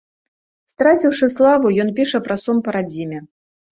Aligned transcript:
Страціўшы 0.71 1.29
славу, 1.37 1.73
ён 1.85 1.93
піша 1.99 2.23
пра 2.29 2.35
сум 2.45 2.57
па 2.69 2.77
радзіме. 2.77 3.19